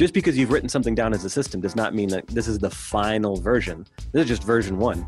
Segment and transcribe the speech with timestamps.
[0.00, 2.58] just because you've written something down as a system does not mean that this is
[2.58, 3.86] the final version.
[4.12, 5.06] This is just version one.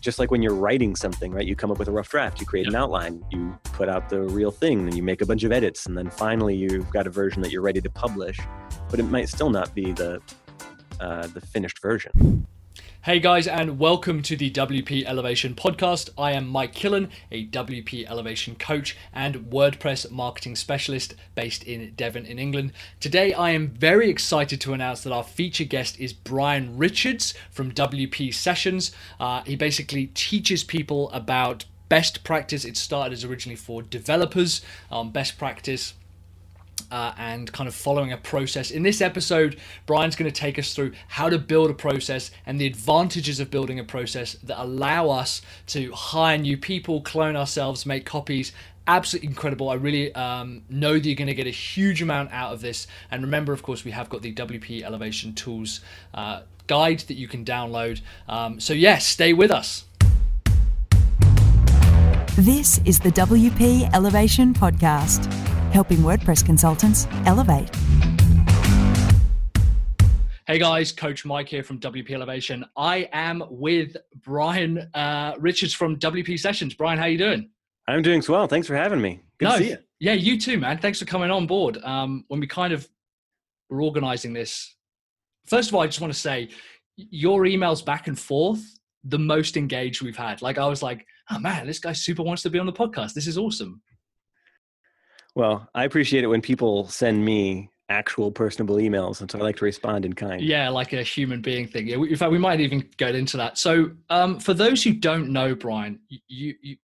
[0.00, 1.44] Just like when you're writing something, right?
[1.44, 4.20] You come up with a rough draft, you create an outline, you put out the
[4.20, 7.10] real thing, and you make a bunch of edits, and then finally you've got a
[7.10, 8.38] version that you're ready to publish.
[8.88, 10.22] But it might still not be the
[11.00, 12.46] uh, the finished version.
[13.02, 16.10] Hey guys, and welcome to the WP Elevation podcast.
[16.18, 22.26] I am Mike Killen, a WP Elevation coach and WordPress marketing specialist based in Devon,
[22.26, 22.74] in England.
[23.00, 27.72] Today, I am very excited to announce that our feature guest is Brian Richards from
[27.72, 28.92] WP Sessions.
[29.18, 32.66] Uh, he basically teaches people about best practice.
[32.66, 34.60] It started as originally for developers,
[34.90, 35.94] um, best practice
[36.90, 38.70] uh, and kind of following a process.
[38.70, 42.60] In this episode, Brian's going to take us through how to build a process and
[42.60, 47.86] the advantages of building a process that allow us to hire new people, clone ourselves,
[47.86, 48.52] make copies.
[48.86, 49.68] Absolutely incredible.
[49.68, 52.86] I really um, know that you're going to get a huge amount out of this.
[53.10, 55.80] And remember, of course, we have got the WP Elevation Tools
[56.14, 58.00] uh, guide that you can download.
[58.28, 59.84] Um, so, yes, yeah, stay with us.
[62.36, 67.70] This is the WP Elevation Podcast helping WordPress consultants elevate.
[70.46, 72.64] Hey guys, Coach Mike here from WP Elevation.
[72.76, 76.74] I am with Brian uh, Richards from WP Sessions.
[76.74, 77.50] Brian, how you doing?
[77.86, 78.48] I'm doing well.
[78.48, 79.20] Thanks for having me.
[79.38, 79.78] Good no, to see you.
[80.00, 80.78] Yeah, you too, man.
[80.78, 81.78] Thanks for coming on board.
[81.84, 82.88] Um, when we kind of
[83.68, 84.74] were organizing this,
[85.46, 86.48] first of all, I just want to say
[86.96, 88.60] your emails back and forth,
[89.04, 90.42] the most engaged we've had.
[90.42, 93.14] Like I was like, oh man, this guy super wants to be on the podcast.
[93.14, 93.80] This is awesome.
[95.34, 99.56] Well, I appreciate it when people send me actual personable emails, and so I like
[99.56, 100.40] to respond in kind.
[100.40, 101.88] Yeah, like a human being thing.
[101.88, 103.58] In fact, we might even get into that.
[103.58, 106.76] So, um, for those who don't know, Brian, you, you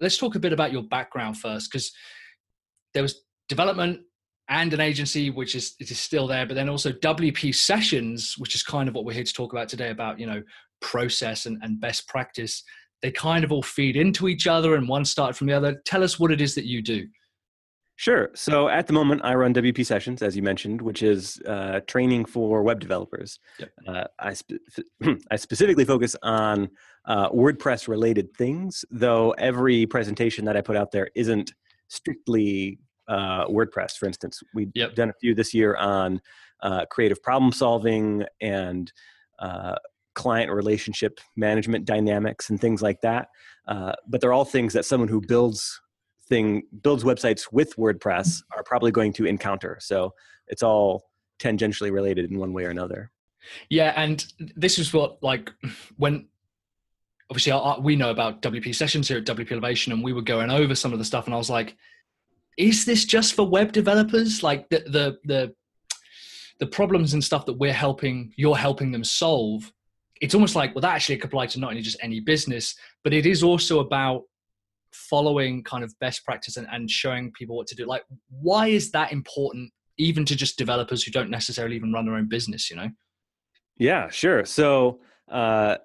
[0.00, 1.92] let's talk a bit about your background first, because
[2.94, 4.00] there was development
[4.48, 8.54] and an agency which is it is still there, but then also WP sessions, which
[8.54, 10.42] is kind of what we're here to talk about today about you know
[10.80, 12.62] process and, and best practice.
[13.02, 15.80] They kind of all feed into each other, and one started from the other.
[15.86, 17.06] Tell us what it is that you do.
[18.00, 18.30] Sure.
[18.34, 22.24] So at the moment, I run WP Sessions, as you mentioned, which is uh, training
[22.24, 23.38] for web developers.
[23.58, 23.70] Yep.
[23.86, 24.52] Uh, I, spe-
[25.30, 26.70] I specifically focus on
[27.04, 31.52] uh, WordPress related things, though every presentation that I put out there isn't
[31.88, 33.98] strictly uh, WordPress.
[33.98, 34.94] For instance, we've yep.
[34.94, 36.22] done a few this year on
[36.62, 38.90] uh, creative problem solving and
[39.40, 39.74] uh,
[40.14, 43.28] client relationship management dynamics and things like that.
[43.66, 45.82] but they're all things that someone who builds
[46.30, 48.58] thing builds websites with WordPress mm-hmm.
[48.58, 49.76] are probably going to encounter.
[49.80, 50.14] So
[50.46, 51.04] it's all
[51.38, 53.10] tangentially related in one way or another.
[53.68, 54.24] Yeah, and
[54.56, 55.50] this is what like
[55.96, 56.28] when
[57.30, 57.52] obviously
[57.82, 60.92] we know about WP sessions here at WP Elevation, and we were going over some
[60.92, 61.76] of the stuff, and I was like,
[62.56, 64.42] is this just for web developers?
[64.42, 65.54] Like the the the
[66.60, 69.72] the problems and stuff that we're helping you're helping them solve
[70.20, 73.12] it's almost like well that actually could apply to not only just any business but
[73.12, 74.24] it is also about
[74.92, 78.90] following kind of best practice and, and showing people what to do like why is
[78.90, 82.76] that important even to just developers who don't necessarily even run their own business you
[82.76, 82.88] know
[83.78, 85.00] yeah sure so
[85.30, 85.76] uh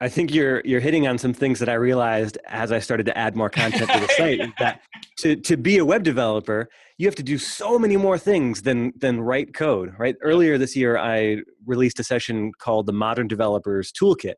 [0.00, 3.18] I think you're you're hitting on some things that I realized as I started to
[3.18, 4.40] add more content to the site.
[4.60, 4.80] that
[5.18, 8.92] to to be a web developer, you have to do so many more things than
[8.96, 9.94] than write code.
[9.98, 10.14] Right.
[10.22, 14.34] Earlier this year, I released a session called the Modern Developers Toolkit,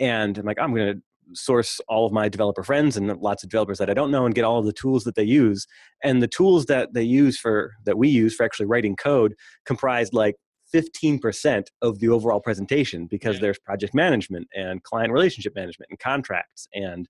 [0.00, 1.02] and I'm like, I'm going to
[1.34, 4.34] source all of my developer friends and lots of developers that I don't know and
[4.34, 5.66] get all of the tools that they use.
[6.02, 10.14] And the tools that they use for that we use for actually writing code comprised
[10.14, 10.36] like
[10.74, 13.42] 15% of the overall presentation because yeah.
[13.42, 17.08] there's project management and client relationship management and contracts and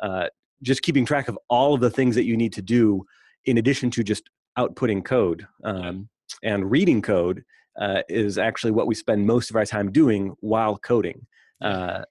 [0.00, 0.26] uh,
[0.62, 3.04] just keeping track of all of the things that you need to do
[3.44, 4.28] in addition to just
[4.58, 6.08] outputting code um,
[6.42, 6.54] yeah.
[6.54, 7.44] and reading code
[7.80, 11.26] uh, is actually what we spend most of our time doing while coding
[11.62, 12.02] uh,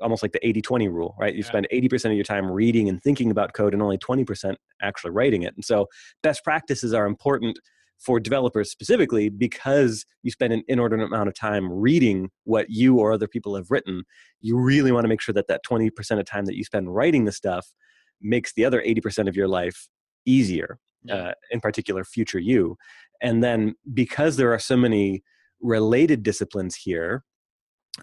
[0.00, 1.46] almost like the 80-20 rule right you yeah.
[1.46, 5.42] spend 80% of your time reading and thinking about code and only 20% actually writing
[5.42, 5.86] it and so
[6.22, 7.58] best practices are important
[7.98, 13.12] for developers specifically because you spend an inordinate amount of time reading what you or
[13.12, 14.02] other people have written
[14.40, 17.24] you really want to make sure that that 20% of time that you spend writing
[17.24, 17.72] the stuff
[18.20, 19.88] makes the other 80% of your life
[20.26, 21.14] easier yeah.
[21.14, 22.76] uh, in particular future you
[23.22, 25.22] and then because there are so many
[25.60, 27.24] related disciplines here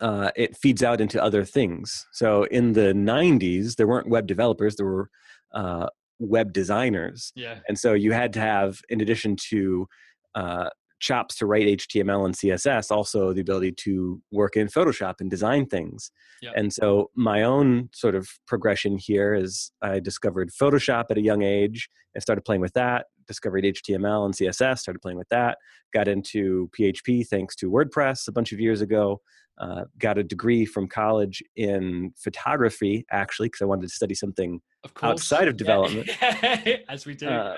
[0.01, 2.07] uh, it feeds out into other things.
[2.11, 5.09] So in the 90s, there weren't web developers, there were
[5.53, 5.87] uh,
[6.19, 7.31] web designers.
[7.35, 7.59] Yeah.
[7.67, 9.87] And so you had to have, in addition to
[10.35, 10.69] uh,
[10.99, 15.65] chops to write HTML and CSS, also the ability to work in Photoshop and design
[15.65, 16.11] things.
[16.41, 16.53] Yep.
[16.55, 21.41] And so my own sort of progression here is I discovered Photoshop at a young
[21.41, 23.07] age and started playing with that.
[23.27, 25.57] discovered HTML and CSS, started playing with that.
[25.93, 29.21] Got into PHP thanks to WordPress a bunch of years ago.
[29.59, 34.61] Uh, got a degree from college in photography, actually, because I wanted to study something
[35.03, 36.09] outside of development.
[36.21, 36.77] Yeah.
[36.87, 37.27] As we do.
[37.27, 37.55] Uh,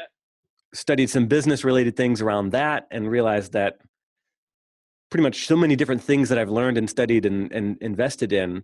[0.73, 3.77] studied some business related things around that and realized that
[5.09, 8.63] pretty much so many different things that I've learned and studied and, and invested in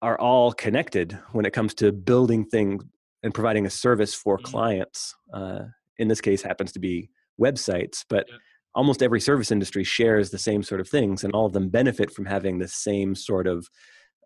[0.00, 2.84] are all connected when it comes to building things
[3.22, 4.46] and providing a service for mm-hmm.
[4.46, 5.14] clients.
[5.32, 5.60] Uh,
[5.98, 7.10] in this case, happens to be
[7.40, 8.36] websites, but yeah.
[8.76, 12.12] Almost every service industry shares the same sort of things, and all of them benefit
[12.12, 13.68] from having the same sort of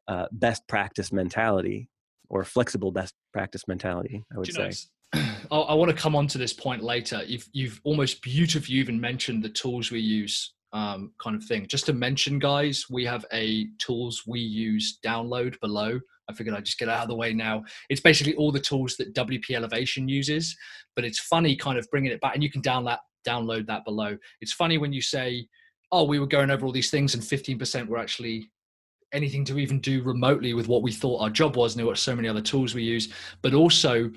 [0.08, 1.88] uh, best practice mentality
[2.28, 4.24] or flexible best practice mentality.
[4.34, 4.72] I would say.
[5.14, 7.22] Know, I want to come on to this point later.
[7.24, 11.66] You've you've almost beautifully even mentioned the tools we use, um, kind of thing.
[11.68, 16.00] Just to mention, guys, we have a tools we use download below.
[16.28, 17.64] I figured I'd just get out of the way now.
[17.88, 20.56] It's basically all the tools that WP Elevation uses,
[20.94, 24.16] but it's funny kind of bringing it back, and you can download download that below.
[24.40, 25.46] It's funny when you say,
[25.92, 28.50] "Oh, we were going over all these things, and 15% were actually."
[29.12, 31.96] anything to even do remotely with what we thought our job was and there were
[31.96, 33.12] so many other tools we use
[33.42, 34.08] but also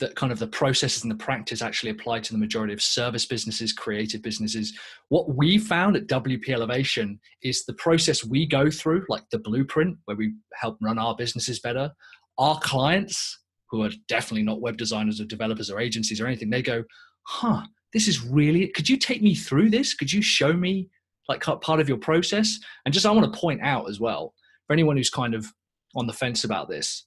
[0.00, 3.26] that kind of the processes and the practice actually apply to the majority of service
[3.26, 4.76] businesses, creative businesses.
[5.08, 9.96] What we found at WP Elevation is the process we go through, like the blueprint,
[10.06, 11.92] where we help run our businesses better.
[12.38, 13.38] Our clients,
[13.70, 16.82] who are definitely not web designers or developers or agencies or anything, they go,
[17.22, 17.62] huh,
[17.94, 19.94] this is really, could you take me through this?
[19.94, 20.90] Could you show me
[21.28, 22.58] like part of your process?
[22.84, 24.34] And just, I want to point out as well,
[24.66, 25.46] for anyone who's kind of
[25.94, 27.06] on the fence about this,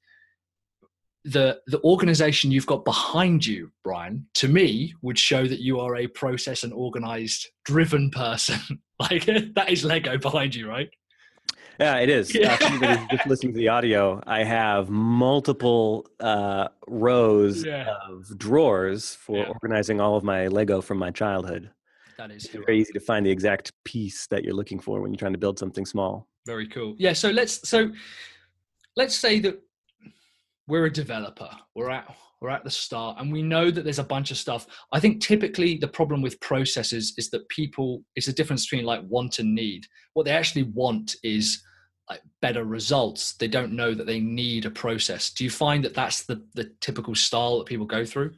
[1.28, 5.98] the the organization you've got behind you brian to me would show that you are
[5.98, 8.60] a process and organized driven person
[9.00, 9.26] like
[9.56, 10.90] that is lego behind you right
[11.80, 12.54] yeah it is yeah.
[12.54, 17.96] Actually, just listening to the audio i have multiple uh, rows yeah.
[18.10, 19.46] of drawers for yeah.
[19.46, 21.70] organizing all of my lego from my childhood
[22.18, 25.20] that is very easy to find the exact piece that you're looking for when you're
[25.20, 27.92] trying to build something small very cool yeah so let's so
[28.98, 29.62] let's say that
[30.68, 31.50] we're a developer.
[31.76, 34.68] We're at we're at the start and we know that there's a bunch of stuff.
[34.92, 39.02] I think typically the problem with processes is that people it's a difference between like
[39.08, 39.86] want and need.
[40.14, 41.64] What they actually want is
[42.10, 43.34] like better results.
[43.34, 45.30] They don't know that they need a process.
[45.30, 48.34] Do you find that that's the the typical style that people go through?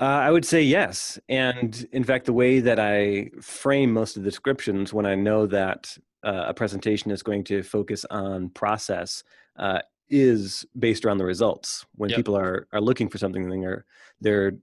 [0.00, 1.18] Uh, I would say yes.
[1.28, 5.46] And in fact, the way that I frame most of the descriptions when I know
[5.46, 9.22] that uh, a presentation is going to focus on process
[9.58, 11.86] uh, is based around the results.
[11.94, 12.16] When yep.
[12.16, 13.84] people are are looking for something, they're
[14.20, 14.54] they're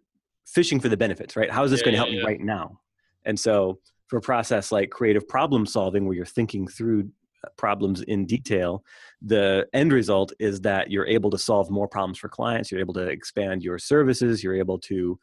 [0.45, 1.51] fishing for the benefits, right?
[1.51, 2.79] How is this yeah, going to help yeah, me right now?
[3.25, 7.09] And so, for a process like creative problem solving, where you're thinking through
[7.57, 8.83] problems in detail,
[9.21, 12.71] the end result is that you're able to solve more problems for clients.
[12.71, 14.44] You're able to expand your services.
[14.44, 15.19] You're able to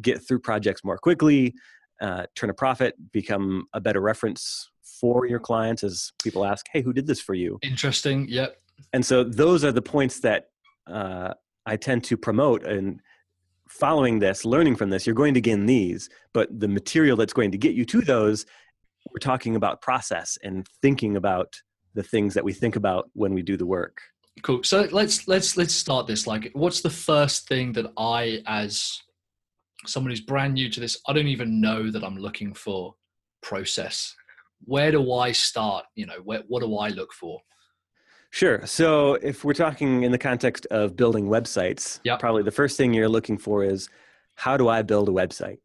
[0.00, 1.54] get through projects more quickly,
[2.00, 4.70] uh, turn a profit, become a better reference
[5.00, 8.26] for your clients as people ask, "Hey, who did this for you?" Interesting.
[8.28, 8.56] Yep
[8.92, 10.48] and so those are the points that
[10.86, 12.64] uh, I tend to promote.
[12.64, 13.00] And
[13.68, 17.50] following this, learning from this, you're going to gain these, but the material that's going
[17.52, 18.46] to get you to those,
[19.10, 21.60] we're talking about process and thinking about
[21.94, 24.00] the things that we think about when we do the work.
[24.42, 24.62] Cool.
[24.64, 26.26] So let's let's let's start this.
[26.26, 29.02] Like, what's the first thing that I, as
[29.86, 32.94] someone who's brand new to this, I don't even know that I'm looking for
[33.42, 34.14] process.
[34.64, 35.84] Where do I start?
[35.94, 37.40] You know, where, what do I look for?
[38.30, 38.66] Sure.
[38.66, 42.18] So if we're talking in the context of building websites, yep.
[42.18, 43.88] probably the first thing you're looking for is
[44.34, 45.58] how do I build a website?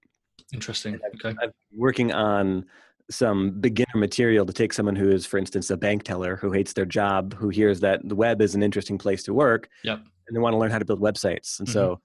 [0.53, 0.95] Interesting.
[0.95, 1.37] I've, okay.
[1.41, 2.65] I'm working on
[3.11, 6.73] some beginner material to take someone who is, for instance, a bank teller who hates
[6.73, 9.99] their job, who hears that the web is an interesting place to work, yep.
[10.27, 11.59] and they want to learn how to build websites.
[11.59, 11.73] And mm-hmm.
[11.73, 12.01] so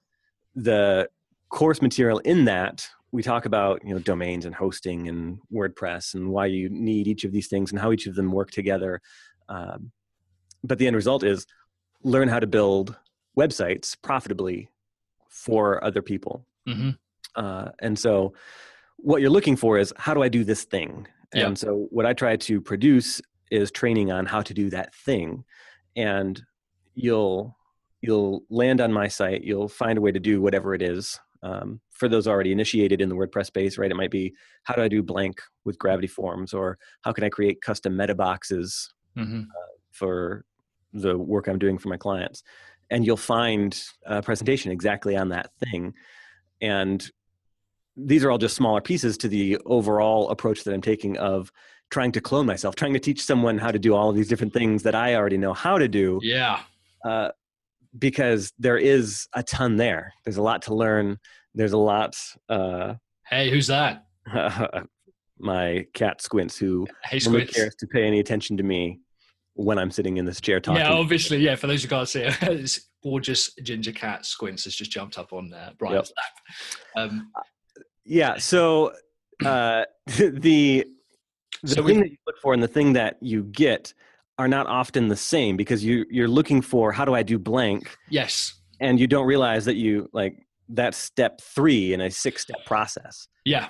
[0.55, 1.09] the
[1.49, 6.29] course material in that we talk about you know domains and hosting and WordPress and
[6.29, 9.01] why you need each of these things and how each of them work together.
[9.49, 9.91] Um,
[10.63, 11.45] but the end result is
[12.03, 12.95] learn how to build
[13.37, 14.69] websites profitably
[15.29, 16.45] for other people.
[16.67, 16.91] Mm-hmm.
[17.35, 18.33] Uh, and so,
[18.97, 21.07] what you're looking for is how do I do this thing?
[21.33, 25.43] And so, what I try to produce is training on how to do that thing,
[25.95, 26.41] and
[26.95, 27.55] you'll
[28.01, 29.43] you'll land on my site.
[29.43, 31.19] You'll find a way to do whatever it is.
[31.43, 33.91] Um, for those already initiated in the WordPress space, right?
[33.91, 37.29] It might be how do I do blank with Gravity Forms, or how can I
[37.29, 39.41] create custom meta boxes mm-hmm.
[39.41, 40.45] uh, for
[40.93, 42.43] the work I'm doing for my clients.
[42.89, 45.93] And you'll find a presentation exactly on that thing.
[46.61, 47.09] And
[47.97, 51.51] these are all just smaller pieces to the overall approach that I'm taking of
[51.89, 54.53] trying to clone myself, trying to teach someone how to do all of these different
[54.53, 56.19] things that I already know how to do.
[56.21, 56.61] Yeah.
[57.03, 57.29] Uh,
[57.97, 60.13] because there is a ton there.
[60.23, 61.17] There's a lot to learn.
[61.55, 62.15] There's a lot.
[62.47, 62.95] Uh,
[63.27, 64.05] hey, who's that?
[65.39, 67.53] my cat Squints, who hey, Squints.
[67.53, 68.99] cares to pay any attention to me
[69.53, 70.81] when I'm sitting in this chair talking.
[70.81, 71.55] Yeah, obviously, yeah.
[71.55, 75.33] For those who can't see it, this gorgeous ginger cat Squints has just jumped up
[75.33, 76.11] on uh, Brian's
[76.95, 77.03] yep.
[77.05, 77.11] lap.
[77.11, 77.31] Um,
[78.07, 78.37] yeah.
[78.37, 78.93] So
[79.45, 80.85] uh, the
[81.63, 83.93] the so thing we, that you look for and the thing that you get
[84.37, 87.95] are not often the same because you you're looking for how do I do blank.
[88.09, 88.53] Yes.
[88.79, 90.37] And you don't realize that you like
[90.69, 93.27] that's step three in a six step process.
[93.45, 93.69] Yeah.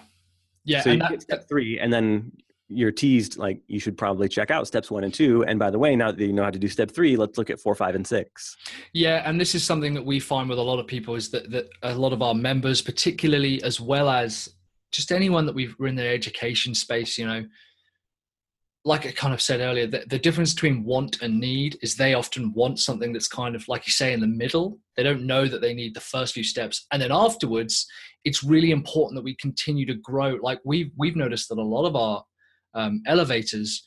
[0.66, 0.82] Yeah.
[0.82, 2.32] So you that, get step three, and then
[2.70, 5.44] you're teased like you should probably check out steps one and two.
[5.46, 7.50] And by the way, now that you know how to do step three, let's look
[7.50, 8.58] at four, five, and six.
[8.94, 11.50] Yeah, and this is something that we find with a lot of people is that
[11.52, 14.50] that a lot of our members, particularly as well as
[14.92, 17.46] just anyone that we've been in the education space, you know,
[18.84, 22.14] like I kind of said earlier, the, the, difference between want and need is they
[22.14, 24.80] often want something that's kind of like you say in the middle.
[24.96, 27.86] They don't know that they need the first few steps, and then afterwards,
[28.24, 30.38] it's really important that we continue to grow.
[30.42, 32.24] Like we've we've noticed that a lot of our
[32.78, 33.86] um, elevators,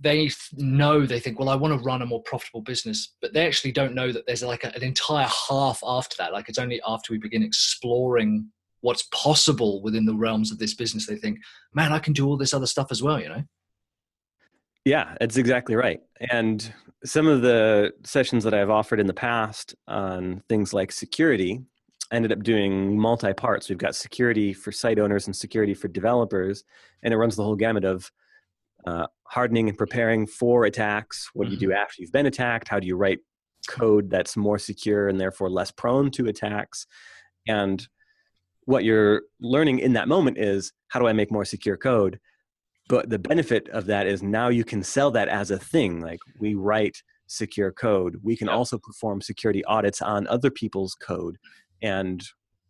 [0.00, 3.46] they know they think, well, I want to run a more profitable business, but they
[3.46, 6.32] actually don't know that there's like a, an entire half after that.
[6.32, 8.48] Like it's only after we begin exploring
[8.80, 11.38] what's possible within the realms of this business they think,
[11.74, 13.20] man, I can do all this other stuff as well.
[13.20, 13.42] You know.
[14.84, 16.00] Yeah, that's exactly right.
[16.30, 16.72] And
[17.04, 21.62] some of the sessions that I've offered in the past on things like security
[22.12, 23.68] ended up doing multi parts.
[23.68, 26.64] We've got security for site owners and security for developers,
[27.02, 28.10] and it runs the whole gamut of
[28.86, 31.30] uh, hardening and preparing for attacks.
[31.34, 31.82] What do you do mm-hmm.
[31.82, 32.68] after you've been attacked?
[32.68, 33.18] How do you write
[33.68, 36.86] code that's more secure and therefore less prone to attacks?
[37.46, 37.86] And
[38.64, 42.18] what you're learning in that moment is how do I make more secure code?
[42.88, 46.18] but the benefit of that is now you can sell that as a thing like
[46.40, 51.36] we write secure code we can also perform security audits on other people's code
[51.82, 52.24] and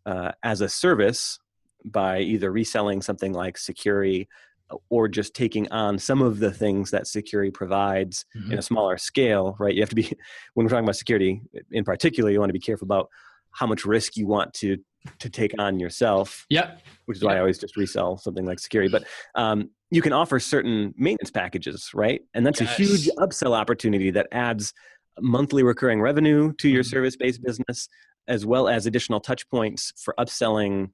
[0.07, 1.39] uh, as a service
[1.85, 4.27] by either reselling something like Sucuri
[4.71, 8.53] uh, or just taking on some of the things that Sucuri provides mm-hmm.
[8.53, 10.13] in a smaller scale right you have to be
[10.55, 13.09] when we're talking about security in particular you want to be careful about
[13.53, 14.77] how much risk you want to
[15.19, 16.47] to take on yourself.
[16.51, 16.81] Yep.
[17.07, 18.91] Which is why I always just resell something like Sucuri.
[18.91, 22.21] But um, you can offer certain maintenance packages, right?
[22.35, 22.71] And that's yes.
[22.71, 24.73] a huge upsell opportunity that adds
[25.21, 26.91] monthly recurring revenue to your mm-hmm.
[26.91, 27.89] service-based business,
[28.29, 30.91] as well as additional touch points for upselling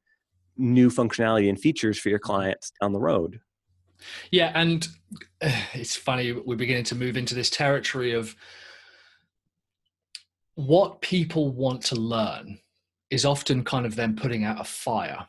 [0.56, 2.32] new functionality and features for your mm-hmm.
[2.32, 3.40] clients down the road.
[4.30, 4.86] Yeah, and
[5.74, 8.34] it's funny we're beginning to move into this territory of
[10.54, 12.58] what people want to learn
[13.10, 15.26] is often kind of them putting out a fire.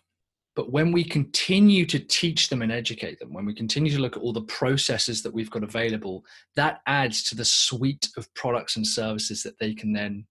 [0.56, 4.16] But when we continue to teach them and educate them, when we continue to look
[4.16, 6.24] at all the processes that we've got available,
[6.56, 10.26] that adds to the suite of products and services that they can then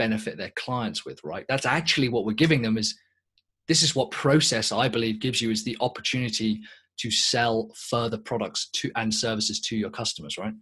[0.00, 1.44] benefit their clients with, right?
[1.46, 2.98] That's actually what we're giving them is
[3.68, 6.60] this is what process I believe gives you is the opportunity
[7.00, 10.54] to sell further products to and services to your customers, right?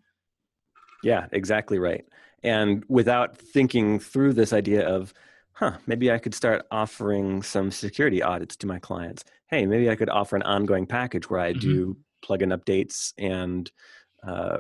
[1.05, 2.05] Yeah, exactly right.
[2.43, 5.15] And without thinking through this idea of
[5.53, 9.25] huh, maybe I could start offering some security audits to my clients.
[9.47, 11.61] Hey, maybe I could offer an ongoing package where I mm-hmm.
[11.61, 13.71] do plugin updates and
[14.27, 14.59] uh,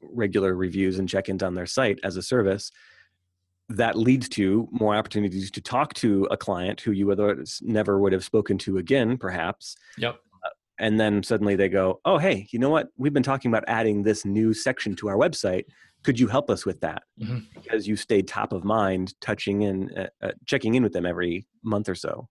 [0.00, 2.70] regular reviews and check ins on their site as a service.
[3.70, 8.12] That leads to more opportunities to talk to a client who you otherwise never would
[8.12, 9.76] have spoken to again, perhaps.
[9.96, 10.18] Yep.
[10.44, 10.48] Uh,
[10.78, 12.88] and then suddenly they go, oh, hey, you know what?
[12.96, 15.64] We've been talking about adding this new section to our website
[16.02, 17.38] could you help us with that mm-hmm.
[17.54, 21.46] because you stayed top of mind touching in uh, uh, checking in with them every
[21.62, 22.28] month or so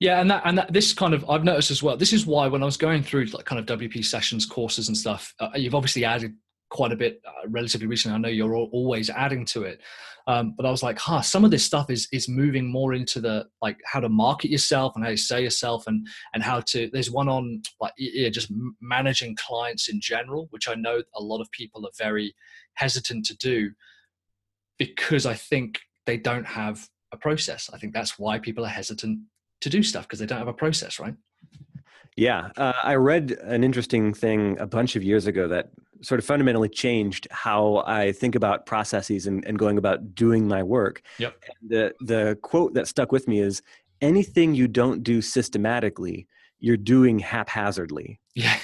[0.00, 2.46] yeah and that and that this kind of i've noticed as well this is why
[2.46, 5.74] when i was going through like kind of wp sessions courses and stuff uh, you've
[5.74, 6.34] obviously added
[6.72, 8.16] quite a bit uh, relatively recently.
[8.16, 9.80] I know you're always adding to it,
[10.26, 13.20] um, but I was like, huh, some of this stuff is is moving more into
[13.20, 16.88] the like how to market yourself and how you sell yourself and and how to.
[16.90, 18.50] There's one on like yeah, just
[18.80, 22.34] managing clients in general, which I know a lot of people are very
[22.74, 23.70] hesitant to do
[24.78, 27.68] because I think they don't have a process.
[27.72, 29.20] I think that's why people are hesitant
[29.60, 31.14] to do stuff because they don't have a process, right?
[32.16, 35.70] Yeah, uh, I read an interesting thing a bunch of years ago that
[36.02, 40.62] sort of fundamentally changed how I think about processes and, and going about doing my
[40.62, 41.02] work.
[41.18, 41.36] Yep.
[41.60, 43.62] And the the quote that stuck with me is
[44.00, 46.26] anything you don't do systematically,
[46.58, 48.20] you're doing haphazardly.
[48.34, 48.58] Yeah.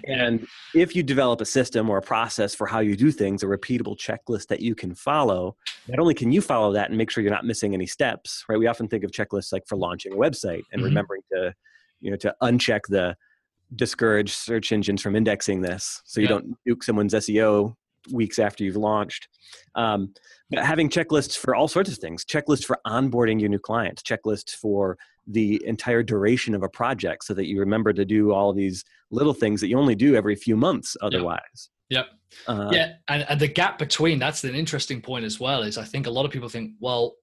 [0.04, 3.46] and if you develop a system or a process for how you do things, a
[3.46, 5.56] repeatable checklist that you can follow,
[5.88, 8.58] not only can you follow that and make sure you're not missing any steps, right?
[8.58, 10.84] We often think of checklists like for launching a website and mm-hmm.
[10.84, 11.54] remembering to,
[12.00, 13.16] you know, to uncheck the
[13.76, 17.74] discourage search engines from indexing this so you don't nuke someone's SEO
[18.12, 19.28] weeks after you've launched.
[19.74, 20.14] Um,
[20.50, 24.50] but having checklists for all sorts of things, checklists for onboarding your new clients, checklists
[24.50, 28.84] for the entire duration of a project so that you remember to do all these
[29.10, 31.70] little things that you only do every few months otherwise.
[31.90, 32.06] Yep.
[32.46, 35.62] Uh, yeah, and, and the gap between that's an interesting point as well.
[35.62, 37.14] Is I think a lot of people think, well,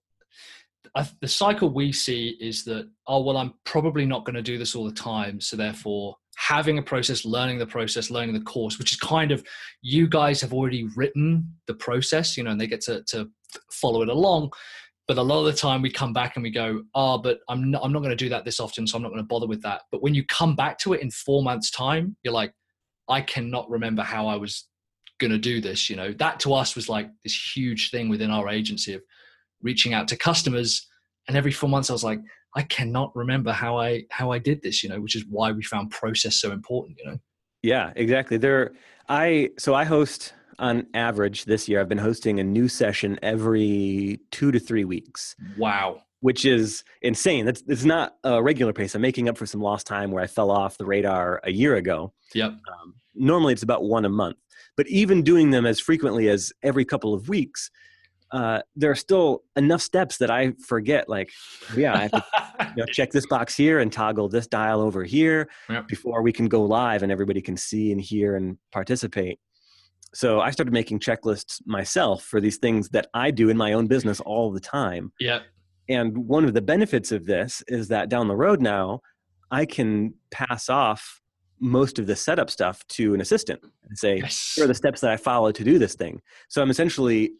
[0.95, 4.57] I, the cycle we see is that oh well, I'm probably not going to do
[4.57, 8.79] this all the time, so therefore having a process, learning the process, learning the course,
[8.79, 9.43] which is kind of
[9.81, 13.29] you guys have already written the process, you know, and they get to to
[13.71, 14.51] follow it along.
[15.07, 17.71] But a lot of the time we come back and we go, oh, but I'm
[17.71, 19.47] not, I'm not going to do that this often, so I'm not going to bother
[19.47, 19.83] with that.
[19.89, 22.53] But when you come back to it in four months' time, you're like,
[23.07, 24.67] I cannot remember how I was
[25.19, 25.89] going to do this.
[25.89, 29.01] You know, that to us was like this huge thing within our agency of
[29.61, 30.85] reaching out to customers.
[31.27, 32.19] And every four months, I was like,
[32.57, 34.83] I cannot remember how I how I did this.
[34.83, 36.97] You know, which is why we found process so important.
[36.99, 37.17] You know.
[37.61, 38.37] Yeah, exactly.
[38.37, 38.73] There,
[39.07, 41.79] I so I host on average this year.
[41.79, 45.35] I've been hosting a new session every two to three weeks.
[45.57, 47.45] Wow which is insane.
[47.45, 48.95] That's it's not a regular pace.
[48.95, 51.75] I'm making up for some lost time where I fell off the radar a year
[51.75, 52.11] ago.
[52.33, 52.49] Yep.
[52.51, 54.37] Um, normally it's about one a month,
[54.75, 57.69] but even doing them as frequently as every couple of weeks,
[58.31, 61.07] uh, there are still enough steps that I forget.
[61.07, 61.31] Like,
[61.75, 62.25] yeah, I have to
[62.75, 65.87] you know, check this box here and toggle this dial over here yep.
[65.87, 69.39] before we can go live and everybody can see and hear and participate.
[70.13, 73.87] So I started making checklists myself for these things that I do in my own
[73.87, 75.11] business all the time.
[75.19, 75.41] Yeah.
[75.89, 79.01] And one of the benefits of this is that down the road now,
[79.51, 81.21] I can pass off
[81.59, 84.53] most of the setup stuff to an assistant and say, yes.
[84.55, 86.21] here are the steps that I follow to do this thing.
[86.49, 87.31] So I'm essentially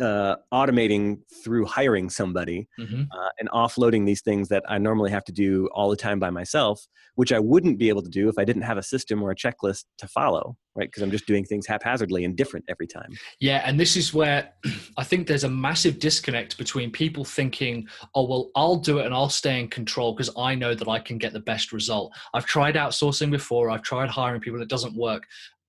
[0.00, 3.02] uh, automating through hiring somebody mm-hmm.
[3.02, 6.30] uh, and offloading these things that I normally have to do all the time by
[6.30, 9.30] myself, which I wouldn't be able to do if I didn't have a system or
[9.30, 10.88] a checklist to follow, right?
[10.88, 13.10] Because I'm just doing things haphazardly and different every time.
[13.40, 14.52] Yeah, and this is where
[14.98, 19.14] I think there's a massive disconnect between people thinking, oh, well, I'll do it and
[19.14, 22.12] I'll stay in control because I know that I can get the best result.
[22.34, 25.26] I've tried outsourcing before, I've tried hiring people, it doesn't work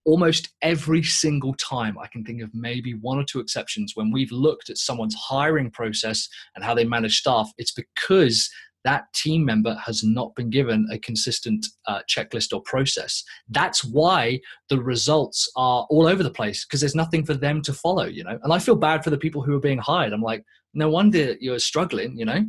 [0.07, 4.31] almost every single time I can think of maybe one or two exceptions when we've
[4.31, 8.49] looked at someone's hiring process and how they manage staff, it's because
[8.85, 13.21] that team member has not been given a consistent uh, checklist or process.
[13.49, 14.39] That's why
[14.69, 18.23] the results are all over the place because there's nothing for them to follow, you
[18.23, 18.39] know.
[18.43, 20.13] And I feel bad for the people who are being hired.
[20.13, 22.45] I'm like, no wonder you're struggling, you know.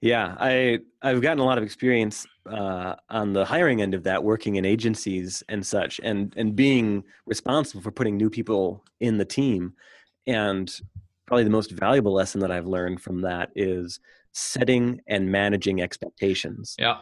[0.00, 4.24] Yeah, I I've gotten a lot of experience uh, on the hiring end of that,
[4.24, 9.24] working in agencies and such, and and being responsible for putting new people in the
[9.24, 9.74] team.
[10.26, 10.72] And
[11.26, 14.00] probably the most valuable lesson that I've learned from that is
[14.32, 16.74] setting and managing expectations.
[16.78, 16.98] Yeah,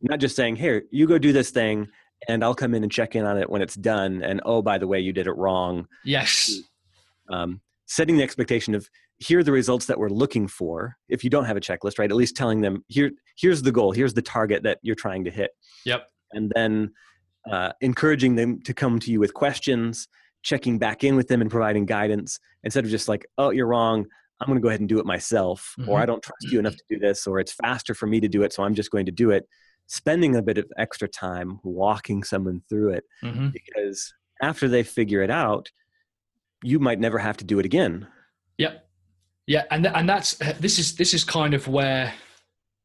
[0.00, 1.88] not just saying, "Here, you go do this thing,
[2.28, 4.78] and I'll come in and check in on it when it's done." And oh, by
[4.78, 5.88] the way, you did it wrong.
[6.04, 6.52] Yes.
[7.30, 11.30] Um, setting the expectation of here are the results that we're looking for if you
[11.30, 14.22] don't have a checklist right at least telling them here here's the goal here's the
[14.22, 15.50] target that you're trying to hit.
[15.84, 16.08] Yep.
[16.32, 16.92] And then
[17.50, 20.08] uh, encouraging them to come to you with questions
[20.42, 24.06] checking back in with them and providing guidance instead of just like oh you're wrong
[24.40, 25.90] i'm going to go ahead and do it myself mm-hmm.
[25.90, 28.28] or i don't trust you enough to do this or it's faster for me to
[28.28, 29.48] do it so i'm just going to do it.
[29.90, 33.48] Spending a bit of extra time walking someone through it mm-hmm.
[33.48, 35.70] because after they figure it out
[36.62, 38.06] you might never have to do it again.
[38.58, 38.87] Yep
[39.48, 42.12] yeah, and and that's this is this is kind of where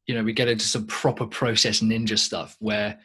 [0.06, 2.98] you know we get into some proper process ninja stuff where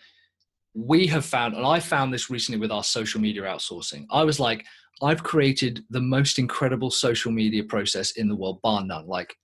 [0.73, 4.05] we have found and I found this recently with our social media outsourcing.
[4.11, 4.65] I was like
[5.01, 9.07] I've created the most incredible social media process in the world bar none.
[9.07, 9.35] Like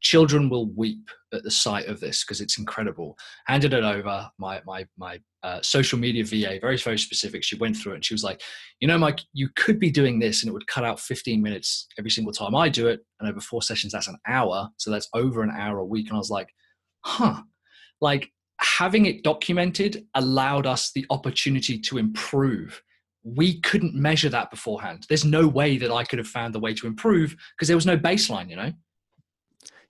[0.00, 3.16] children will weep at the sight of this because it's incredible.
[3.46, 7.42] Handed it over, my my my uh, social media VA, very very specific.
[7.42, 8.42] She went through it and she was like,
[8.80, 11.86] you know, Mike, you could be doing this, and it would cut out 15 minutes
[11.98, 15.08] every single time I do it, and over four sessions, that's an hour, so that's
[15.14, 16.08] over an hour a week.
[16.08, 16.48] And I was like,
[17.04, 17.42] huh,
[18.00, 18.30] like
[18.62, 22.82] having it documented allowed us the opportunity to improve.
[23.24, 25.06] We couldn't measure that beforehand.
[25.08, 27.86] There's no way that I could have found the way to improve because there was
[27.86, 28.72] no baseline, you know.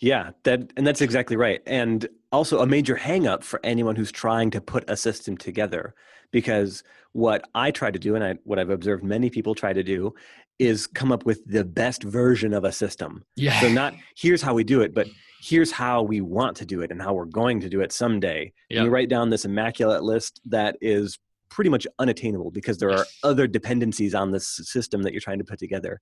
[0.00, 1.62] Yeah, that and that's exactly right.
[1.66, 5.94] And also a major hangup for anyone who's trying to put a system together
[6.30, 9.82] because what I try to do and I, what I've observed many people try to
[9.82, 10.14] do
[10.58, 13.24] is come up with the best version of a system.
[13.36, 13.60] Yeah.
[13.60, 15.08] So not here's how we do it, but
[15.42, 18.52] here's how we want to do it and how we're going to do it someday.
[18.70, 18.78] Yep.
[18.78, 21.18] And you write down this immaculate list that is
[21.48, 25.44] pretty much unattainable because there are other dependencies on this system that you're trying to
[25.44, 26.00] put together.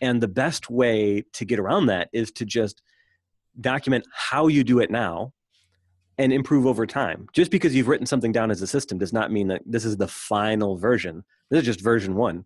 [0.00, 2.82] And the best way to get around that is to just
[3.60, 5.32] document how you do it now
[6.18, 7.28] and improve over time.
[7.32, 9.96] Just because you've written something down as a system does not mean that this is
[9.96, 11.24] the final version.
[11.50, 12.44] This is just version one.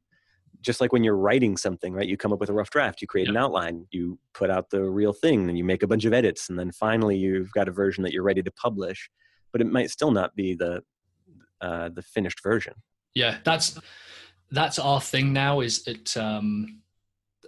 [0.61, 2.09] just like when you're writing something, right?
[2.09, 3.37] You come up with a rough draft, you create Yep.
[3.37, 6.49] an outline, you put out the real thing, and you make a bunch of edits,
[6.49, 9.09] and then finally you've got a version that you're ready to publish,
[9.53, 10.83] but it might still not be the
[11.61, 12.75] uh, the finished version.
[13.15, 13.79] Yeah, that's
[14.51, 15.61] that's our thing now.
[15.61, 16.81] Is it um,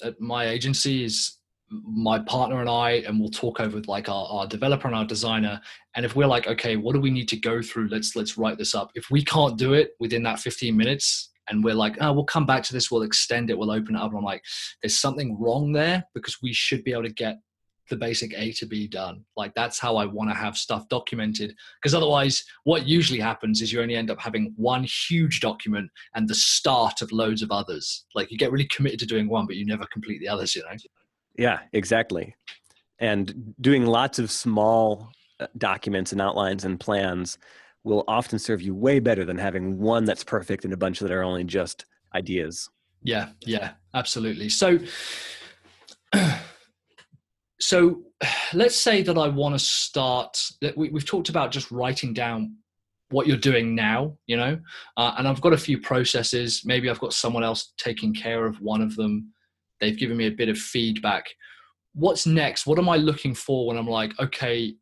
[0.04, 1.38] at my agency is
[1.70, 5.04] my partner and I, and we'll talk over with like our, our developer and our
[5.04, 5.61] designer.
[5.94, 7.88] And if we're like, okay, what do we need to go through?
[7.88, 8.90] Let's let's write this up.
[8.94, 12.46] If we can't do it within that 15 minutes, and we're like, oh, we'll come
[12.46, 14.11] back to this, we'll extend it, we'll open it up.
[14.11, 14.44] And I'm like,
[14.83, 17.40] there's something wrong there because we should be able to get
[17.88, 19.24] the basic A to B done.
[19.37, 21.54] Like that's how I want to have stuff documented.
[21.83, 26.28] Because otherwise, what usually happens is you only end up having one huge document and
[26.28, 28.06] the start of loads of others.
[28.14, 30.62] Like you get really committed to doing one, but you never complete the others, you
[30.62, 30.76] know?
[31.40, 32.35] Yeah, exactly.
[32.98, 35.09] And doing lots of small
[35.40, 37.38] uh, documents and outlines and plans
[37.83, 41.11] will often serve you way better than having one that's perfect and a bunch that
[41.11, 42.68] are only just ideas.
[43.03, 44.50] Yeah, yeah, absolutely.
[44.50, 44.79] So,
[47.59, 48.03] so
[48.53, 50.38] let's say that I want to start.
[50.61, 52.55] That we, we've talked about just writing down
[53.09, 54.61] what you're doing now, you know,
[54.98, 56.62] uh, and I've got a few processes.
[56.66, 59.33] Maybe I've got someone else taking care of one of them.
[59.81, 61.27] They've given me a bit of feedback.
[61.95, 62.66] What's next?
[62.66, 64.75] What am I looking for when I'm like, okay,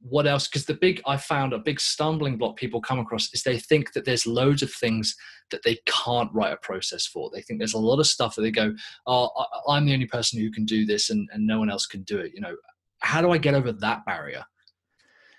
[0.00, 0.46] what else?
[0.46, 3.92] Because the big, I found a big stumbling block people come across is they think
[3.92, 5.16] that there's loads of things
[5.50, 7.30] that they can't write a process for.
[7.32, 8.74] They think there's a lot of stuff that they go,
[9.06, 9.30] oh,
[9.68, 12.18] I'm the only person who can do this and, and no one else can do
[12.18, 12.32] it.
[12.34, 12.56] You know,
[13.00, 14.44] how do I get over that barrier?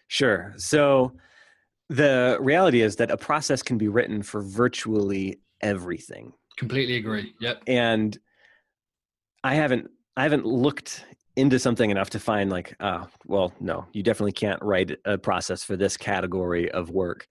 [0.07, 0.53] Sure.
[0.57, 1.13] So
[1.89, 6.33] the reality is that a process can be written for virtually everything.
[6.57, 7.33] Completely agree.
[7.39, 7.63] Yep.
[7.67, 8.17] And
[9.43, 14.03] I haven't I haven't looked into something enough to find like, uh, well, no, you
[14.03, 17.27] definitely can't write a process for this category of work.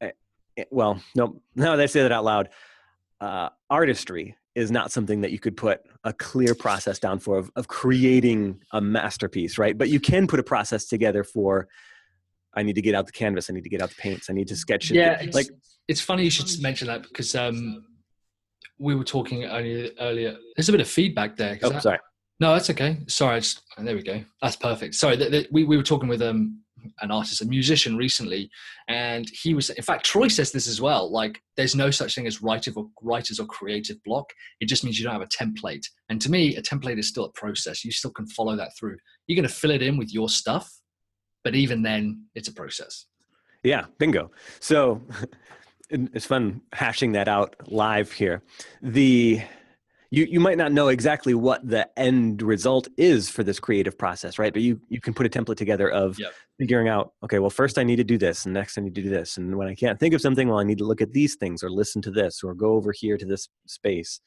[0.00, 0.10] Eh,
[0.56, 2.48] eh, Well, no, now that I say that out loud,
[3.20, 7.50] uh, artistry is not something that you could put a clear process down for of,
[7.56, 9.76] of creating a masterpiece, right?
[9.76, 11.68] But you can put a process together for
[12.54, 14.34] I need to get out the canvas, I need to get out the paints, I
[14.34, 14.96] need to sketch it.
[14.96, 15.20] Yeah.
[15.20, 15.48] It's, like
[15.88, 17.84] it's funny you should mention that because um,
[18.82, 19.90] we were talking earlier.
[20.00, 20.36] earlier.
[20.56, 21.58] There's a bit of feedback there.
[21.62, 21.98] oh, I- sorry.
[22.40, 22.98] No, that's okay.
[23.06, 24.20] Sorry, just, there we go.
[24.40, 24.96] That's perfect.
[24.96, 26.58] Sorry, th- th- we we were talking with um
[27.00, 28.50] an artist, a musician recently,
[28.88, 29.70] and he was.
[29.70, 31.12] In fact, Troy says this as well.
[31.12, 34.26] Like, there's no such thing as writer or writers or creative block.
[34.60, 35.86] It just means you don't have a template.
[36.08, 37.84] And to me, a template is still a process.
[37.84, 38.96] You still can follow that through.
[39.28, 40.68] You're going to fill it in with your stuff,
[41.44, 43.06] but even then, it's a process.
[43.62, 44.32] Yeah, bingo.
[44.58, 45.00] So
[45.92, 48.42] it's fun hashing that out live here.
[48.80, 49.42] The
[50.10, 54.38] you you might not know exactly what the end result is for this creative process,
[54.38, 54.52] right?
[54.52, 56.32] But you you can put a template together of Yep.
[56.58, 59.02] figuring out, okay, well, first I need to do this, and next I need to
[59.02, 61.12] do this, and when I can't think of something, well, I need to look at
[61.12, 64.20] these things, or listen to this, or go over here to this space,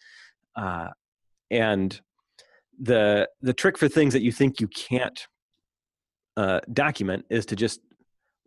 [0.56, 0.90] uh,
[1.52, 2.00] and
[2.80, 5.28] the the trick for things that you think you can't
[6.38, 7.80] uh, document is to just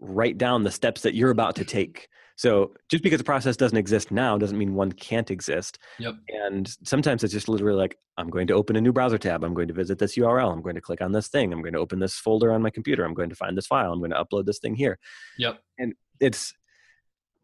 [0.00, 2.08] write down the steps that you're about to take.
[2.38, 5.76] So just because a process doesn't exist now doesn't mean one can't exist.
[5.98, 6.14] Yep.
[6.28, 9.42] And sometimes it's just literally like, I'm going to open a new browser tab.
[9.42, 10.52] I'm going to visit this URL.
[10.52, 11.52] I'm going to click on this thing.
[11.52, 13.04] I'm going to open this folder on my computer.
[13.04, 13.92] I'm going to find this file.
[13.92, 15.00] I'm going to upload this thing here.
[15.36, 15.58] Yep.
[15.78, 16.54] And it's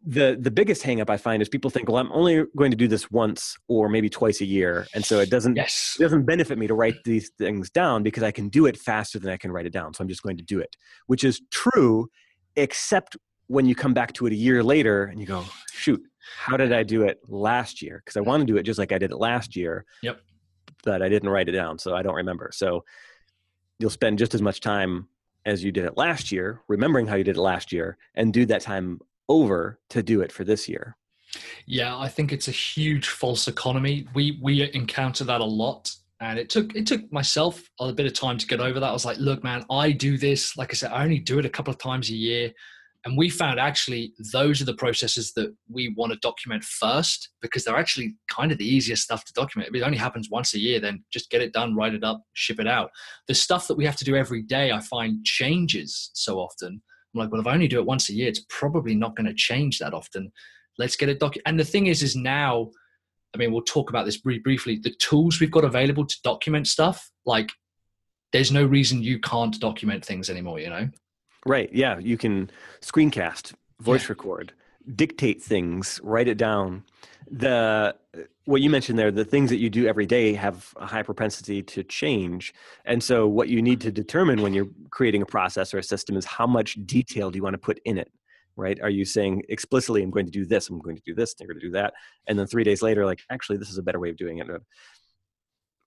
[0.05, 2.87] the the biggest hangup I find is people think, well, I'm only going to do
[2.87, 5.97] this once or maybe twice a year, and so it doesn't Yes.
[5.99, 9.19] it doesn't benefit me to write these things down because I can do it faster
[9.19, 9.93] than I can write it down.
[9.93, 10.75] So I'm just going to do it,
[11.07, 12.07] which is true,
[12.55, 16.01] except when you come back to it a year later and you go, shoot,
[16.37, 18.01] how did I do it last year?
[18.03, 19.85] Because I want to do it just like I did it last year.
[20.01, 20.19] Yep.
[20.83, 22.51] But I didn't write it down, so I don't remember.
[22.53, 22.83] So
[23.79, 25.07] you'll spend just as much time
[25.45, 28.45] as you did it last year, remembering how you did it last year, and do
[28.47, 30.97] that time over to do it for this year.
[31.65, 34.07] Yeah, I think it's a huge false economy.
[34.13, 38.13] We we encounter that a lot, and it took it took myself a bit of
[38.13, 38.89] time to get over that.
[38.89, 40.55] I was like, look, man, I do this.
[40.57, 42.51] Like I said, I only do it a couple of times a year,
[43.05, 47.63] and we found actually those are the processes that we want to document first because
[47.63, 49.69] they're actually kind of the easiest stuff to document.
[49.69, 52.23] If it only happens once a year, then just get it done, write it up,
[52.33, 52.89] ship it out.
[53.27, 56.81] The stuff that we have to do every day, I find changes so often.
[57.13, 59.27] I'm like, well, if I only do it once a year, it's probably not going
[59.27, 60.31] to change that often
[60.77, 62.69] let's get it docu and the thing is is now
[63.33, 66.67] i mean we'll talk about this brief, briefly the tools we've got available to document
[66.67, 67.51] stuff like
[68.33, 70.87] there's no reason you can't document things anymore you know
[71.45, 71.69] Right.
[71.71, 71.99] Yeah.
[71.99, 72.49] You can
[72.81, 74.09] screencast, voice Yeah.
[74.13, 74.53] record,
[74.95, 76.83] dictate things, write it down.
[77.29, 77.95] The
[78.45, 81.63] what you mentioned there, the things that you do every day have a high propensity
[81.63, 82.53] to change.
[82.85, 86.15] And so what you need to determine when you're creating a process or a system
[86.15, 88.11] is how much detail do you want to put in it?
[88.57, 88.79] right?
[88.81, 91.47] Are you saying explicitly, I'm going to do this, I'm going to do this, I'm
[91.47, 91.93] going to do that.
[92.27, 94.47] And then three days later, like, actually, this is a better way of doing it.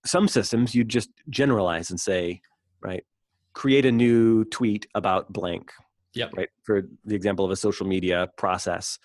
[0.05, 2.43] Some systems you just generalize and say,
[2.81, 3.05] right,
[3.59, 5.73] create a new tweet about blank.
[6.15, 6.31] Yep.
[6.37, 6.49] Right.
[6.63, 9.01] For the example of a social media process,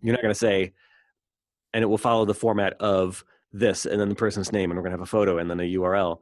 [0.00, 0.72] you're not going to say,
[1.74, 4.82] and it will follow the format of this and then the person's name, and we're
[4.82, 6.18] going to have a photo and then a URL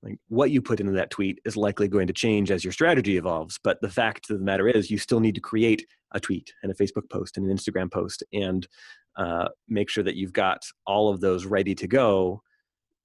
[0.00, 3.16] like what you put into that tweet is likely going to change as your strategy
[3.16, 6.52] evolves but the fact of the matter is you still need to create a tweet
[6.62, 8.68] and a facebook post and an instagram post and
[9.16, 12.40] uh, make sure that you've got all of those ready to go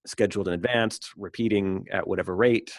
[0.06, 2.72] scheduled in advance repeating at whatever rate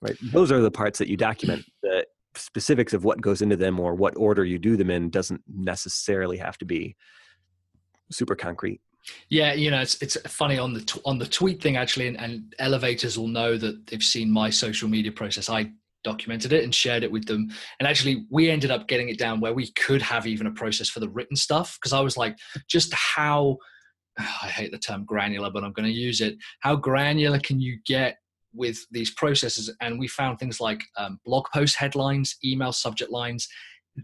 [0.00, 3.80] right those are the parts that you document the specifics of what goes into them
[3.80, 6.96] or what order you do them in doesn't necessarily have to be
[8.10, 8.80] super concrete
[9.28, 12.54] yeah, you know, it's it's funny on the on the tweet thing actually, and, and
[12.58, 15.48] elevators will know that they've seen my social media process.
[15.48, 15.70] I
[16.04, 19.40] documented it and shared it with them, and actually, we ended up getting it down
[19.40, 22.36] where we could have even a process for the written stuff because I was like,
[22.68, 23.58] just how
[24.18, 26.36] I hate the term granular, but I'm going to use it.
[26.60, 28.18] How granular can you get
[28.58, 29.74] with these processes?
[29.80, 33.48] And we found things like um, blog post headlines, email subject lines.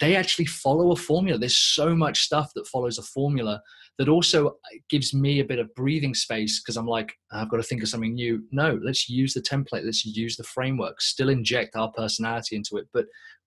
[0.00, 1.38] They actually follow a formula.
[1.38, 3.60] There's so much stuff that follows a formula
[3.98, 4.52] that also uh,
[4.88, 7.88] gives me a bit of breathing space because I'm like, I've got to think of
[7.88, 8.42] something new.
[8.50, 9.84] No, let's use the template.
[9.84, 11.00] Let's use the framework.
[11.00, 13.06] Still inject our personality into it, but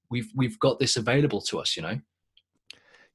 [0.09, 1.75] we've we've got this available to us.
[1.75, 1.99] You know.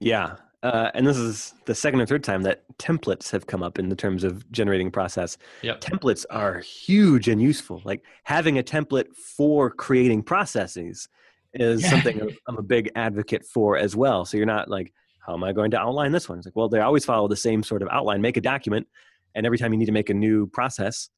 [0.01, 3.79] Yeah, uh, and this is the second or third time that templates have come up
[3.79, 5.37] in the terms of generating process.
[5.63, 5.81] Yep.
[5.81, 7.83] Templates are huge and useful.
[7.85, 11.09] Like having a template for creating processes
[11.55, 11.91] is yeah.
[11.91, 14.25] something I'm a big advocate for as well.
[14.25, 14.93] So you're not like,
[15.27, 16.39] how am I going to outline this one?
[16.39, 18.21] It's like, well, they always follow the same sort of outline.
[18.21, 18.87] Make a document,
[19.35, 21.11] and every time you need to make a new process,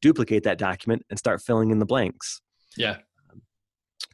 [0.00, 2.40] duplicate that document and start filling in the blanks.
[2.76, 2.98] Yeah.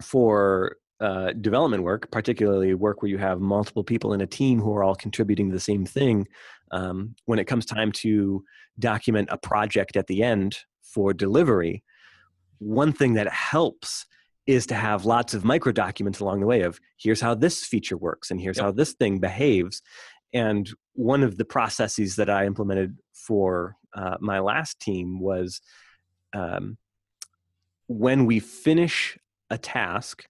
[0.02, 4.74] For uh, development work, particularly work where you have multiple people in a team who
[4.74, 6.26] are all contributing to the same thing,
[6.70, 8.42] um, when it comes time to
[8.78, 11.82] document a project at the end for delivery,
[12.58, 14.06] one thing that helps
[14.46, 17.96] is to have lots of micro documents along the way of here's how this feature
[17.96, 18.66] works and here's yep.
[18.66, 19.82] how this thing behaves
[20.32, 25.60] and one of the processes that i implemented for uh, my last team was
[26.32, 26.78] um,
[27.88, 29.18] when we finish
[29.50, 30.24] a task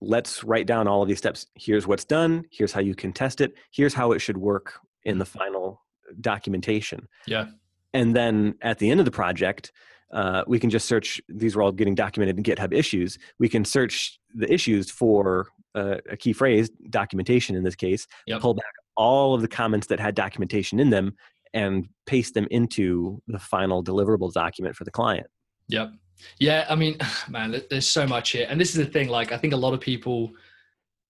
[0.00, 1.46] let's write down all of these steps.
[1.54, 2.44] Here's what's done.
[2.50, 3.54] Here's how you can test it.
[3.70, 5.82] Here's how it should work in the final
[6.20, 7.08] documentation.
[7.26, 7.46] Yeah.
[7.94, 9.72] And then at the end of the project
[10.12, 13.18] uh, we can just search these are all getting documented in github issues.
[13.38, 18.40] We can search the issues for uh, a key phrase documentation in this case yep.
[18.40, 21.14] pull back all of the comments that had documentation in them
[21.52, 25.26] and paste them into the final deliverable document for the client.
[25.68, 25.92] Yep
[26.38, 26.96] yeah i mean
[27.28, 29.74] man there's so much here and this is the thing like i think a lot
[29.74, 30.30] of people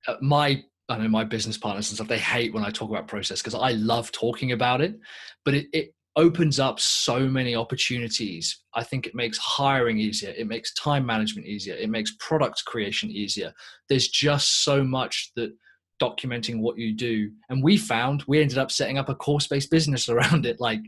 [0.07, 3.09] uh, my I know my business partners and stuff, they hate when I talk about
[3.09, 4.99] process because I love talking about it,
[5.45, 8.63] but it, it opens up so many opportunities.
[8.75, 13.11] I think it makes hiring easier, it makes time management easier, it makes product creation
[13.11, 13.53] easier.
[13.89, 15.53] There's just so much that
[16.01, 17.31] documenting what you do.
[17.51, 20.81] And we found we ended up setting up a course based business around it, like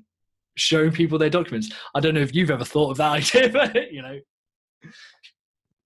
[0.61, 1.71] showing people their documents.
[1.95, 4.19] I don't know if you've ever thought of that idea, but you know.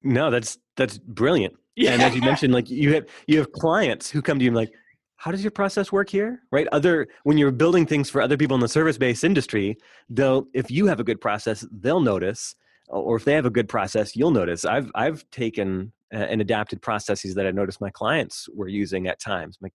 [0.02, 1.54] No, that's that's brilliant.
[1.76, 1.92] Yeah.
[1.92, 4.56] And as you mentioned, like you have you have clients who come to you and
[4.56, 4.72] like,
[5.16, 8.54] how does your process work here right other when you're building things for other people
[8.54, 9.76] in the service based industry
[10.10, 12.54] they'll if you have a good process they'll notice
[12.88, 17.34] or if they have a good process you'll notice i've i've taken and adapted processes
[17.34, 19.72] that i noticed my clients were using at times I'm like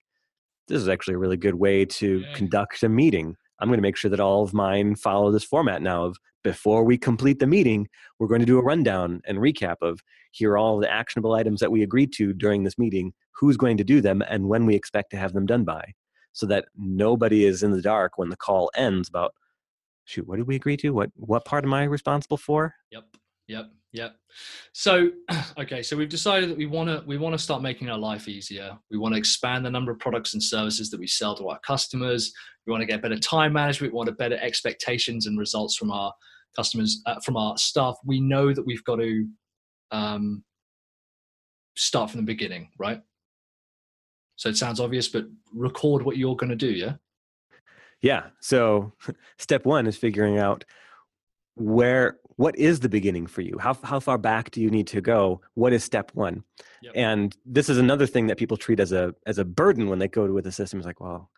[0.68, 2.34] this is actually a really good way to yeah.
[2.34, 5.82] conduct a meeting i'm going to make sure that all of mine follow this format
[5.82, 9.76] now of before we complete the meeting we're going to do a rundown and recap
[9.82, 10.00] of
[10.32, 13.78] here are all the actionable items that we agreed to during this meeting who's going
[13.78, 15.94] to do them and when we expect to have them done by.
[16.34, 19.34] So that nobody is in the dark when the call ends about
[20.06, 20.92] shoot what did we agree to?
[20.92, 22.76] What what part am i responsible for?
[22.92, 23.04] Yep
[23.50, 24.16] yep yep
[24.72, 25.10] so
[25.60, 28.30] okay so we've decided that we want to we want to start making our life
[28.30, 31.50] easier we want to expand the number of products and services that we sell to
[31.50, 32.32] our customers
[32.66, 36.14] we want to get better time management we want better expectations and results from our
[36.56, 39.28] customers uh, from our staff we know that we've got to
[39.92, 40.44] um,
[41.76, 43.02] start from the beginning right
[44.40, 46.72] so it sounds obvious, but record what you're going to do.
[46.72, 46.94] Yeah.
[48.02, 48.28] Yeah.
[48.40, 48.94] So
[49.38, 50.64] step one is figuring out
[51.56, 55.02] where what is the beginning for you how, how far back do you need to
[55.02, 56.42] go what is step one
[56.82, 56.94] yep.
[56.96, 60.08] and this is another thing that people treat as a as a burden when they
[60.08, 61.30] go to with a system it's like well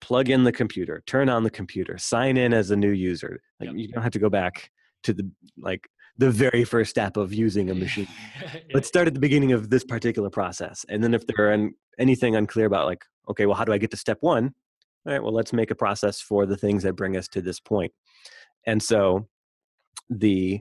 [0.00, 3.68] plug in the computer turn on the computer sign in as a new user like
[3.68, 3.76] yep.
[3.76, 4.70] you don't have to go back
[5.02, 8.06] to the like the very first step of using a machine.
[8.74, 10.84] Let's start at the beginning of this particular process.
[10.90, 13.90] And then if there are anything unclear about like, okay, well, how do I get
[13.92, 14.52] to step one?
[15.06, 17.60] All right, well, let's make a process for the things that bring us to this
[17.60, 17.92] point.
[18.66, 19.26] And so
[20.10, 20.60] the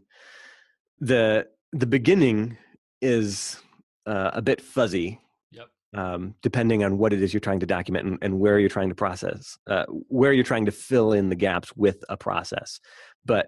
[1.00, 2.58] the the beginning
[3.02, 3.60] is
[4.06, 5.20] uh, a bit fuzzy
[5.52, 5.68] Yep.
[5.96, 8.90] um, depending on what it is you're trying to document and, and where you're trying
[8.90, 12.80] to process, uh, where you're trying to fill in the gaps with a process.
[13.26, 13.48] But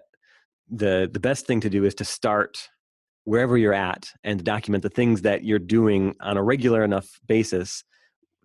[0.70, 2.68] the the best thing to do is to start
[3.24, 7.84] wherever you're at and document the things that you're doing on a regular enough basis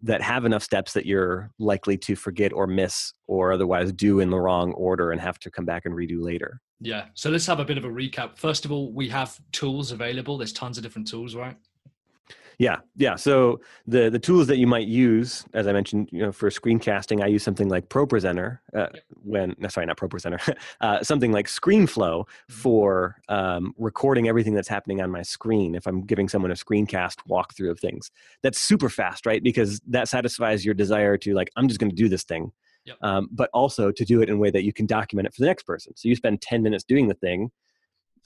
[0.02, 4.30] that have enough steps that you're likely to forget or miss or otherwise do in
[4.30, 6.62] the wrong order and have to come back and redo later.
[6.81, 7.05] Yeah.
[7.13, 8.37] So let's have a bit of a recap.
[8.37, 10.37] First of all, we have tools available.
[10.37, 11.57] There's tons of different tools, right?
[12.59, 13.15] Yeah, yeah.
[13.15, 17.23] So the the tools that you might use, as I mentioned, you know, for screencasting,
[17.23, 18.59] I use something like ProPresenter.
[18.75, 19.03] Uh, Yep.
[19.23, 25.01] When no, sorry, not ProPresenter, uh, something like ScreenFlow for um, recording everything that's happening
[25.01, 25.73] on my screen.
[25.75, 28.11] If I'm giving someone a screencast walkthrough of things,
[28.43, 29.41] that's super fast, right?
[29.41, 32.51] Because that satisfies your desire to like, I'm just going to do this thing,
[32.85, 32.97] Yep.
[33.01, 35.41] um, but also to do it in a way that you can document it for
[35.41, 35.93] the next person.
[35.95, 37.51] So you spend ten minutes doing the thing,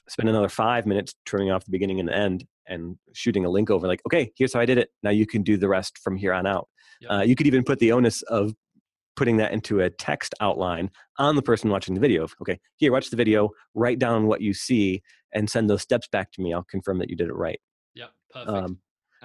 [0.10, 3.70] spend another five minutes trimming off the beginning and the end and shooting a link
[3.70, 6.16] over like okay here's how i did it now you can do the rest from
[6.16, 6.68] here on out
[7.02, 7.12] Yep.
[7.12, 8.54] uh, you could even put the onus of
[9.16, 10.90] putting that into a text outline
[11.20, 14.54] on the person watching the video okay here watch the video write down what you
[14.54, 15.02] see
[15.34, 17.60] and send those steps back to me i'll confirm that you did it right
[17.96, 18.10] Yep.
[18.32, 18.58] Perfect.
[18.58, 18.80] um,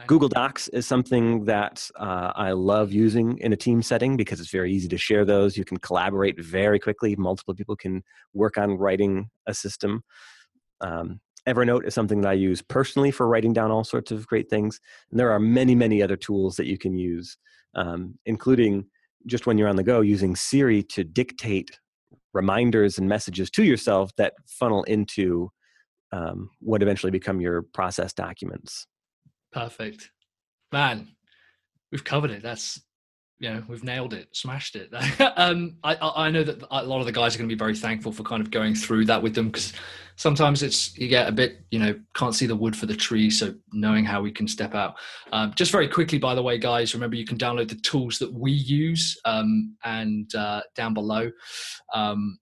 [0.07, 4.51] Google Docs is something that uh, I love using in a team setting because it's
[4.51, 5.57] very easy to share those.
[5.57, 7.17] You can collaborate very quickly.
[7.17, 8.03] Multiple people can
[8.35, 10.03] work on writing a system.
[10.81, 14.51] Um, Evernote is something that I use personally for writing down all sorts of great
[14.51, 14.81] things.
[15.11, 17.39] And there are many, many other tools that you can use,
[17.75, 18.87] um, including
[19.27, 21.79] just when you're on the go, using Siri to dictate
[22.35, 25.51] reminders and messages to yourself that funnel into
[26.13, 28.87] um, what eventually become your process documents.
[29.59, 30.11] Perfect.
[30.73, 31.09] Man,
[31.91, 32.43] we've covered it.
[32.43, 32.81] That's
[33.41, 34.93] you know, we've nailed it, smashed it.
[35.37, 37.77] um, I, I know that a lot of the guys are going to be very
[37.77, 39.73] thankful for kind of going through that with them because
[40.17, 43.31] sometimes it's you get a bit, you know, can't see the wood for the tree.
[43.31, 44.97] So knowing how we can step out.
[45.33, 48.33] Um, just very quickly, by the way, guys, remember you can download the tools that
[48.33, 51.31] we use um, and uh, down below.
[51.95, 52.39] Um,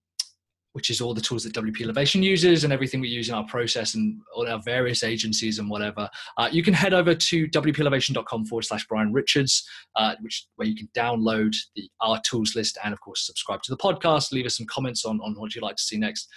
[0.77, 3.47] which is all the tools that WP Elevation uses and everything we use in our
[3.47, 6.07] process and all our various agencies and whatever.
[6.37, 10.77] Uh, you can head over to wpelevation.com forward slash Brian Richards, uh, which where you
[10.77, 14.33] can download the our tools list and of course subscribe to the podcast.
[14.33, 16.29] Leave us some comments on on what you'd like to see next.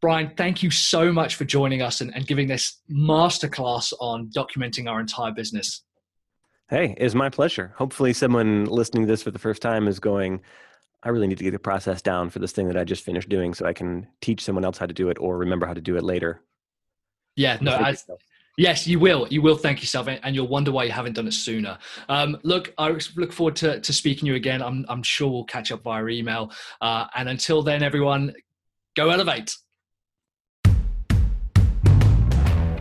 [0.00, 4.88] Brian, thank you so much for joining us and, and giving this masterclass on documenting
[4.88, 5.82] our entire business.
[6.68, 7.74] Hey, it's my pleasure.
[7.76, 10.42] Hopefully, someone listening to this for the first time is going,
[11.02, 13.28] I really need to get the process down for this thing that I just finished
[13.28, 15.80] doing so I can teach someone else how to do it or remember how to
[15.80, 16.42] do it later.
[17.36, 17.94] Yeah, no, I.
[18.58, 19.28] Yes, you will.
[19.28, 21.76] You will thank yourself, and you'll wonder why you haven't done it sooner.
[22.08, 24.62] Um, look, I look forward to, to speaking to you again.
[24.62, 26.50] I'm, I'm sure we'll catch up via email.
[26.80, 28.32] Uh, and until then, everyone,
[28.94, 29.54] go elevate.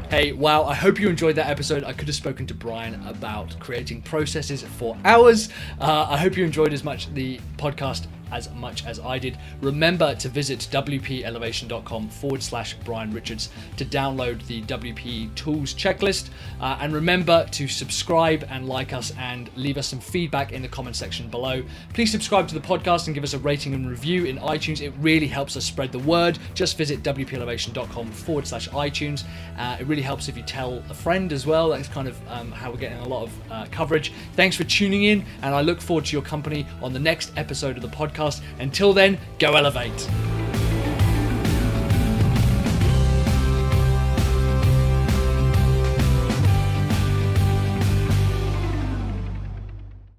[0.10, 1.84] Hey, wow, I hope you enjoyed that episode.
[1.84, 5.50] I could have spoken to Brian about creating processes for hours.
[5.82, 9.38] Uh, I hope you enjoyed as much the podcast as much as I did.
[9.62, 16.30] Remember to visit wpelevation.com forward slash Brian Richards to download the WP tools checklist.
[16.60, 20.68] Uh, and remember to subscribe and like us and leave us some feedback in the
[20.68, 21.64] comment section below.
[21.94, 24.82] Please subscribe to the podcast and give us a rating and review in iTunes.
[24.82, 26.40] It really helps us spread the word.
[26.54, 29.24] Just visit wpelevation.com forward slash iTunes.
[29.58, 31.70] Uh, it really helps if you tell a friend as well.
[31.70, 34.12] That's kind of um, how we're getting a lot of uh, coverage.
[34.34, 37.76] Thanks for tuning in, and I look forward to your company on the next episode
[37.76, 38.42] of the podcast.
[38.60, 40.10] Until then, go elevate.